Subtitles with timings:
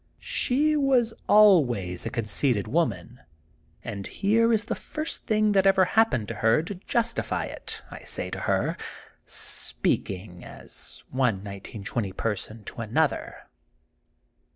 [0.09, 3.19] *' She was always a conceited woman,
[3.83, 8.03] and here is the first thing that ever happened to her to justify it, I
[8.03, 8.77] say to her,
[9.27, 13.47] speaking as one 1920 person to another.